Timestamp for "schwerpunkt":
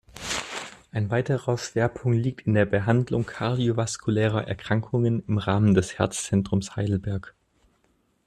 1.59-2.17